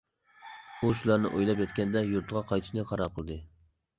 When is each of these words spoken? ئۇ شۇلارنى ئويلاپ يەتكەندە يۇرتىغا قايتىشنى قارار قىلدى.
ئۇ 0.77 0.87
شۇلارنى 1.01 1.31
ئويلاپ 1.33 1.61
يەتكەندە 1.65 2.03
يۇرتىغا 2.13 2.43
قايتىشنى 2.53 2.87
قارار 2.93 3.15
قىلدى. 3.19 3.37